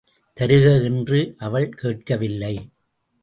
[0.37, 2.71] தருக என்று அவள் கேட்கவில்லை.